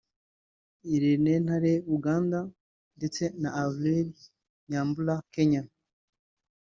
[0.93, 2.39] Irene Ntale(Uganda)
[2.97, 4.07] ndetse na Avril
[4.69, 5.61] Nyambura(Kenya)